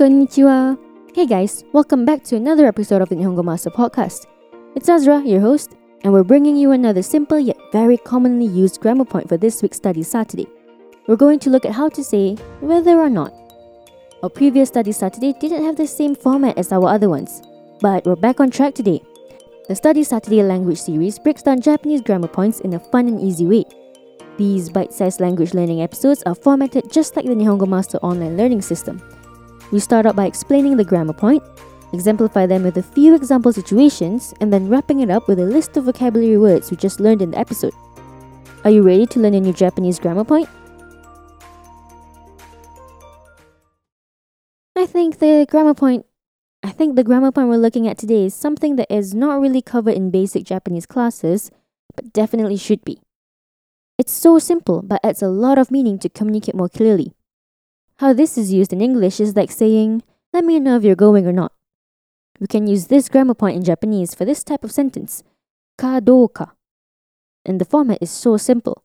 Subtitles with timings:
[0.00, 0.78] Konnichiwa.
[1.14, 4.24] Hey guys, welcome back to another episode of the Nihongo Master Podcast.
[4.74, 9.04] It's Azra, your host, and we're bringing you another simple yet very commonly used grammar
[9.04, 10.46] point for this week's Study Saturday.
[11.06, 13.34] We're going to look at how to say whether or not.
[14.22, 17.42] Our previous Study Saturday didn't have the same format as our other ones,
[17.82, 19.02] but we're back on track today.
[19.68, 23.44] The Study Saturday language series breaks down Japanese grammar points in a fun and easy
[23.44, 23.64] way.
[24.38, 28.62] These bite sized language learning episodes are formatted just like the Nihongo Master online learning
[28.62, 29.02] system.
[29.70, 31.42] We start out by explaining the grammar point,
[31.92, 35.76] exemplify them with a few example situations, and then wrapping it up with a list
[35.76, 37.74] of vocabulary words we just learned in the episode.
[38.64, 40.48] Are you ready to learn a new Japanese grammar point?
[44.76, 46.06] I think the grammar point
[46.62, 49.62] I think the grammar point we're looking at today is something that is not really
[49.62, 51.50] covered in basic Japanese classes,
[51.96, 53.00] but definitely should be.
[53.96, 57.14] It's so simple, but adds a lot of meaning to communicate more clearly.
[58.00, 61.26] How this is used in English is like saying, let me know if you're going
[61.26, 61.52] or not.
[62.40, 65.22] We can use this grammar point in Japanese for this type of sentence,
[65.78, 66.52] kadoka.
[67.44, 68.84] And the format is so simple.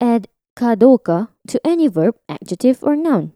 [0.00, 0.26] Add
[0.58, 3.34] kadoka to any verb, adjective, or noun.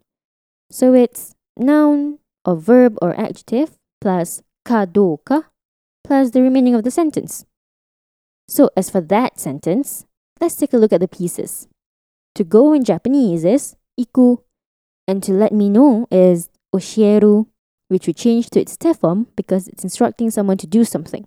[0.72, 5.44] So it's noun or verb or adjective plus kadoka
[6.02, 7.46] plus the remaining of the sentence.
[8.48, 10.06] So as for that sentence,
[10.40, 11.68] let's take a look at the pieces.
[12.34, 14.38] To go in Japanese is iku,
[15.06, 17.46] and to let me know is oshieru,
[17.88, 21.26] which we changed to its te form because it's instructing someone to do something.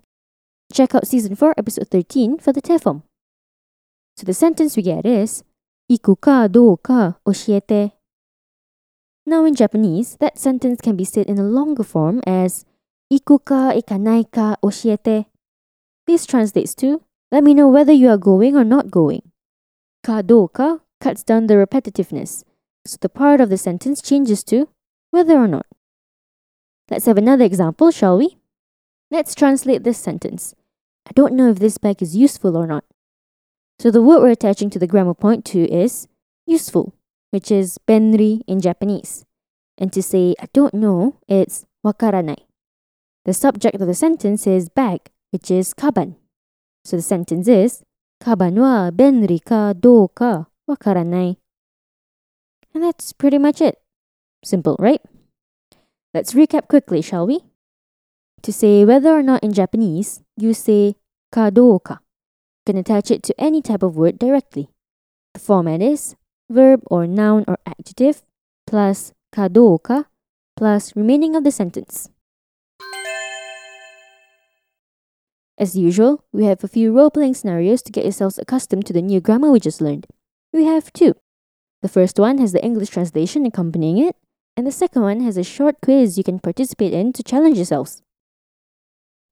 [0.72, 3.02] Check out season 4, episode 13 for the te form.
[4.16, 5.44] So the sentence we get is
[5.90, 7.92] iku ka do ka oshiete
[9.28, 12.64] now in Japanese, that sentence can be said in a longer form as
[13.12, 15.26] iku ka ikanai ka oshiete.
[16.06, 19.20] This translates to let me know whether you are going or not going.
[20.02, 22.42] Ka ka cuts down the repetitiveness,
[22.88, 24.68] so the part of the sentence changes to
[25.10, 25.66] whether or not.
[26.90, 28.38] Let's have another example, shall we?
[29.10, 30.54] Let's translate this sentence.
[31.06, 32.84] I don't know if this bag is useful or not.
[33.78, 36.08] So the word we're attaching to the grammar point to is
[36.46, 36.94] useful
[37.30, 39.24] which is benri in Japanese.
[39.76, 42.38] And to say I don't know, it's wakaranai.
[43.24, 46.16] The subject of the sentence is bag, which is kaban.
[46.84, 47.82] So the sentence is
[48.22, 51.36] kaban wa benri ka do ka wakaranai.
[52.74, 53.80] And that's pretty much it.
[54.44, 55.00] Simple, right?
[56.14, 57.40] Let's recap quickly, shall we?
[58.42, 60.96] To say whether or not in Japanese, you say
[61.34, 61.98] kadoka.
[62.00, 64.70] You can attach it to any type of word directly.
[65.34, 66.14] The format is
[66.48, 68.22] verb or noun or adjective
[68.66, 70.06] plus kadoka
[70.56, 72.10] plus remaining of the sentence.
[75.58, 79.02] As usual, we have a few role playing scenarios to get yourselves accustomed to the
[79.02, 80.06] new grammar we just learned.
[80.52, 81.14] We have two.
[81.80, 84.16] The first one has the English translation accompanying it,
[84.56, 88.02] and the second one has a short quiz you can participate in to challenge yourselves.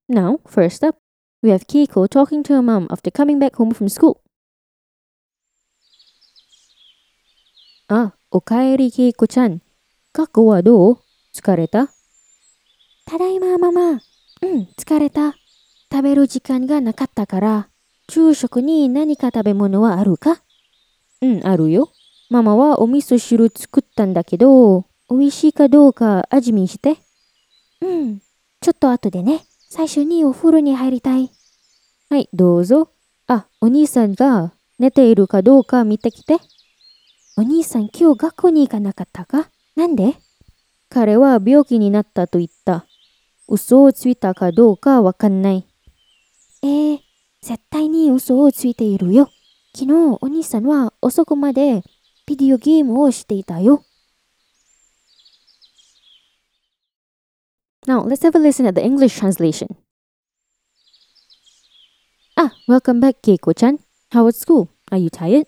[0.09, 0.97] Now, first up,
[1.43, 4.23] we have Keiko talking to her mom after coming back home from school.
[7.91, 9.61] Ah, okaeri Keiko-chan.
[10.15, 10.99] Gakko wa dou?
[11.34, 11.89] Tsukareta?
[22.28, 26.97] ママはお味噌汁作ったんだけど、美味しいかどうか味見して。
[27.81, 28.19] うん、
[28.60, 29.44] ちょっと後でね。
[29.69, 31.31] 最初にお風呂に入りたい。
[32.09, 32.91] はい、どうぞ。
[33.26, 36.38] あ、お兄さんが寝ているかどうか見てきて。
[37.36, 40.15] お兄さん今日学校に行かなかったかなんで
[40.88, 42.86] 彼は病気になったと言った。
[43.48, 45.66] 嘘をついたかどうかわかんない。
[46.62, 46.98] えー、
[47.42, 49.28] 絶対に嘘をついているよ。
[49.75, 51.82] 昨日お兄さんは遅くまで
[52.25, 53.84] ビデオゲームをしていたよ。
[57.88, 59.75] Now, let's have a listen at the English translation.
[62.38, 63.79] Ah, welcome back, Keiko-chan.
[64.12, 64.69] How was school?
[64.91, 65.47] Are you tired?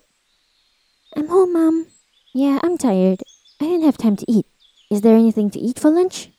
[1.16, 1.86] I'm home, Mom.
[2.32, 3.22] Yeah, I'm tired.
[3.60, 4.46] I didn't have time to eat.
[4.90, 6.30] Is there anything to eat for lunch?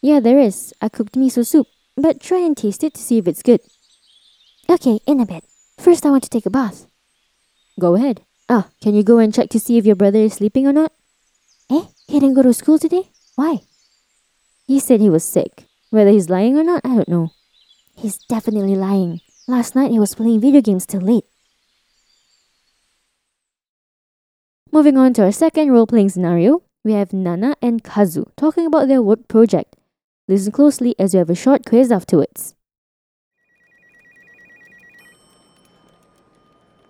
[0.00, 0.72] Yeah, there is.
[0.80, 1.66] I cooked miso soup,
[1.96, 3.60] but try and taste it to see if it's good.
[4.68, 5.44] Okay, in a bit.
[5.78, 6.86] First, I want to take a bath.
[7.78, 8.22] Go ahead.
[8.53, 10.91] Ah, can you go and check to see if your brother is sleeping or not?
[11.69, 11.85] Eh?
[12.07, 13.07] He didn't go to school today?
[13.35, 13.61] Why?
[14.67, 15.67] He said he was sick.
[15.89, 17.31] Whether he's lying or not, I don't know.
[17.95, 19.21] He's definitely lying.
[19.47, 21.23] Last night he was playing video games till late.
[24.69, 28.89] Moving on to our second role playing scenario, we have Nana and Kazu talking about
[28.89, 29.77] their work project.
[30.27, 32.53] Listen closely as we have a short quiz afterwards.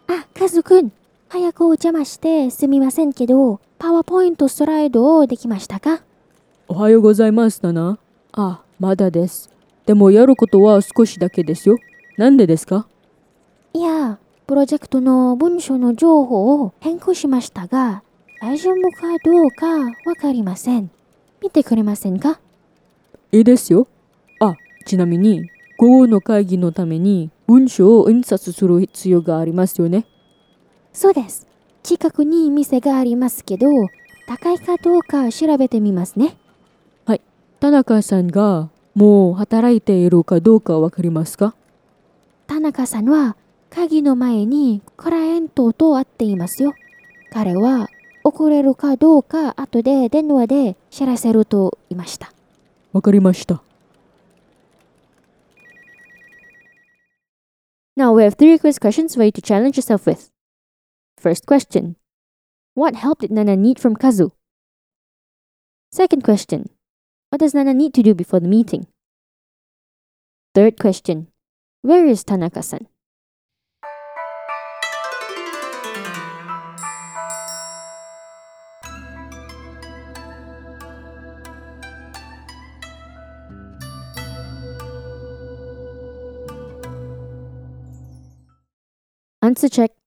[0.10, 0.92] Ah, Kazu kun!
[1.32, 6.04] 早くお邪魔してすみませんけど、パワーポイントスライドをできましたか？
[6.68, 8.00] おはようございますだな。
[8.34, 9.50] あ、まだです。
[9.86, 11.78] でもやることは少しだけですよ。
[12.18, 12.86] なんでですか？
[13.74, 18.04] いや、プロジェクトの文書の情報を変更しましたが、
[18.42, 19.68] 大丈夫かどうか
[20.10, 20.92] わかりません。
[21.42, 22.42] 見てくれませんか？
[23.32, 23.88] いいですよ。
[24.42, 24.56] あ、
[24.86, 30.06] ちなみに、午後の会議のために文書を印刷する必要がありますよね。
[30.94, 31.48] そうです。
[31.84, 33.68] 近くに店がありますけど、
[34.28, 36.36] 高いかどうか調べてみますね。
[37.60, 41.54] 田中さんがもう働いているかどうかわかりますか？
[42.48, 43.36] 田中さんは
[43.70, 46.74] 会議の前にクライアントと会っていますよ。
[47.32, 47.88] 彼は
[48.24, 52.34] 遅れるかどうか後で電話で知らせると言いました。
[52.94, 53.62] わかりました。
[57.96, 60.32] Now we have three quiz questions for you to challenge yourself with.
[61.22, 61.98] First question
[62.74, 64.32] What help did Nana need from Kazu?
[65.92, 66.72] Second question
[67.30, 68.88] What does Nana need to do before the meeting?
[70.56, 71.28] Third question
[71.84, 72.88] Where is Tanaka san?
[89.44, 90.01] Answer check.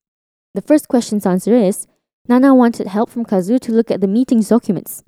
[0.55, 1.89] The first question's answer is
[2.29, 5.03] Nana wanted help from Kazu to look at the meeting's documents.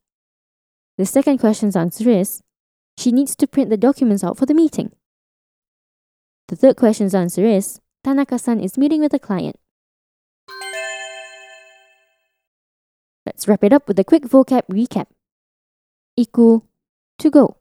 [0.99, 2.43] The second question's answer is
[2.99, 4.91] she needs to print the documents out for the meeting.
[6.49, 9.57] The third question's answer is Tanaka san is meeting with a client.
[13.25, 15.07] Let's wrap it up with a quick vocab recap.
[16.19, 16.63] Iku,
[17.19, 17.57] to go.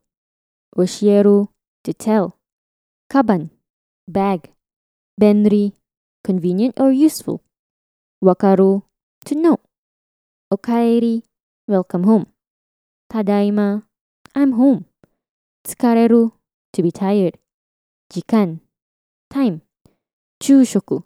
[0.76, 1.48] Oshieru,
[1.84, 2.38] to tell.
[3.10, 3.50] Kaban,
[4.08, 4.50] bag.
[5.20, 5.72] Benri,
[6.24, 7.42] convenient or useful.
[8.22, 8.82] Wakaru,
[9.24, 9.58] to know.
[10.52, 11.22] Okaeri,
[11.68, 12.26] welcome home.
[13.12, 13.82] Tadaima,
[14.34, 14.86] I'm home.
[15.64, 16.32] Tsukareru,
[16.72, 17.38] to be tired.
[18.10, 18.60] Jikan,
[19.30, 19.60] time.
[20.42, 21.02] Chushoku,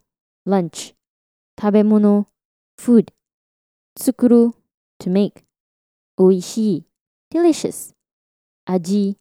[0.46, 0.92] lunch.
[1.58, 2.26] Tabemono,
[2.78, 3.10] food.
[3.98, 4.54] Tsukuru,
[5.00, 5.42] to make.
[6.18, 6.84] Oishii,
[7.30, 7.92] delicious.
[8.68, 9.16] Aji,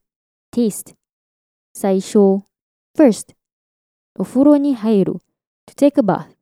[0.51, 0.93] taste.
[1.75, 2.43] Saisho,
[2.95, 3.33] first.
[4.17, 5.19] Ofuro ni hairu,
[5.65, 6.35] to take a bath.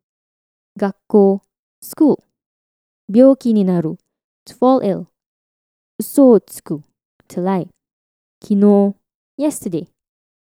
[0.77, 1.41] Gakko,
[1.81, 2.23] school.
[3.11, 3.97] Byoki ni naru,
[4.45, 5.07] to fall ill.
[5.99, 6.83] Uso tsuku,
[7.27, 7.69] to lie.
[8.41, 8.95] Kino,
[9.37, 9.87] yesterday.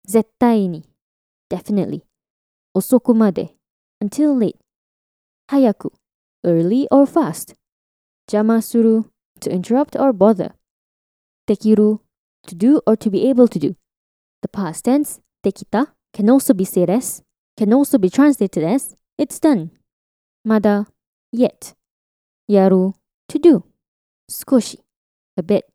[0.07, 0.83] Zettai ni,
[1.49, 2.03] definitely.
[2.75, 3.49] Osoku made,
[3.99, 4.57] until late.
[5.51, 5.89] Hayaku,
[6.45, 7.55] early or fast.
[8.27, 9.03] Jama suru,
[9.41, 10.53] to interrupt or bother.
[11.49, 11.99] Dekiru,
[12.47, 13.75] to do or to be able to do.
[14.41, 17.21] The past tense, dekita, can also be said as,
[17.57, 19.71] can also be translated as, it's done.
[20.43, 20.87] Mada,
[21.31, 21.75] yet.
[22.49, 22.93] Yaru,
[23.29, 23.63] to do.
[24.29, 24.77] Skoshi,
[25.37, 25.65] a bit.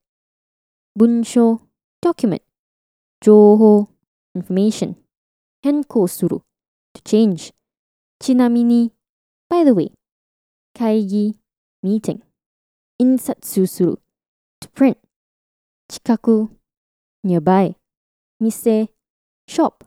[0.98, 1.60] Bunsho,
[2.02, 2.42] document.
[3.24, 3.88] Joho,
[4.34, 4.96] information.
[5.64, 6.40] Henko suru,
[6.94, 7.52] to change.
[8.20, 8.90] Chinamini,
[9.48, 9.90] by the way.
[10.76, 11.34] Kaigi,
[11.82, 12.22] meeting.
[13.00, 13.96] Insatsu suru,
[14.60, 14.98] to print.
[15.90, 16.50] Chikaku,
[17.22, 17.76] nearby.
[18.40, 18.88] Mise,
[19.46, 19.84] shop.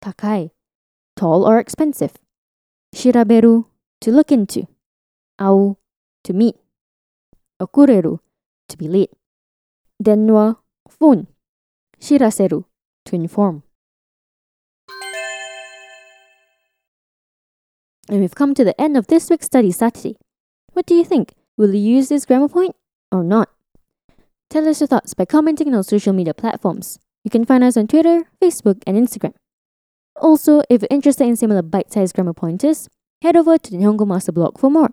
[0.00, 0.50] Takai,
[1.16, 2.14] tall or expensive.
[2.94, 3.66] Shiraberu,
[4.02, 4.66] to look into.
[5.38, 5.78] Au,
[6.24, 6.56] to meet.
[7.60, 8.18] Okureru,
[8.68, 9.10] to be late.
[10.02, 11.28] Denwa, phone.
[12.00, 12.64] Shiraseru,
[13.06, 13.62] to inform.
[18.08, 20.16] And we've come to the end of this week's Study Saturday.
[20.72, 21.34] What do you think?
[21.56, 22.74] Will you use this grammar point
[23.12, 23.48] or not?
[24.50, 26.98] Tell us your thoughts by commenting on social media platforms.
[27.24, 29.34] You can find us on Twitter, Facebook, and Instagram.
[30.20, 32.88] Also, if you're interested in similar bite-sized grammar pointers,
[33.22, 34.90] head over to the Nihongo Master blog for more.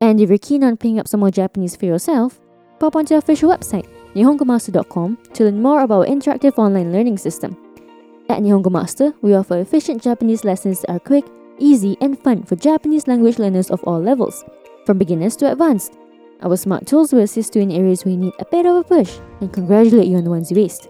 [0.00, 2.40] And if you're keen on picking up some more Japanese for yourself,
[2.80, 7.56] pop onto our official website, nihongomaster.com, to learn more about our interactive online learning system.
[8.28, 11.24] At Nihongo Master, we offer efficient Japanese lessons that are quick,
[11.58, 14.44] easy, and fun for Japanese language learners of all levels,
[14.84, 15.96] from beginners to advanced.
[16.42, 18.82] Our smart tools will assist you in areas where you need a bit of a
[18.82, 20.88] push and congratulate you on the ones you aced.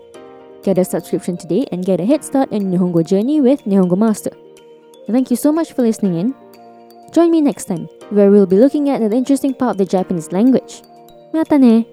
[0.63, 3.99] Get a subscription today and get a head start on your Nihongo journey with Nihongo
[3.99, 4.31] Master.
[5.09, 6.35] Thank you so much for listening in.
[7.13, 10.33] Join me next time, where we'll be looking at an interesting part of the Japanese
[10.33, 10.83] language.
[11.33, 11.87] Mata ne!